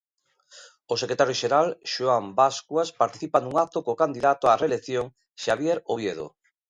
[0.93, 5.05] O secretario xeral, Xoán Bascuas, participa nun acto co candidato á reelección,
[5.43, 6.27] Xabier Oviedo.